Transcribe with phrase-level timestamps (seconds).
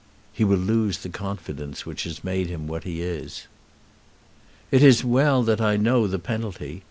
[0.33, 3.45] "He will lose the confidence which has made him what he is."
[4.71, 6.79] "It is well that I know the penalty.